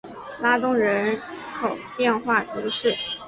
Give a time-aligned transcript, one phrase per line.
[0.41, 1.15] 拉东人
[1.59, 2.95] 口变化图示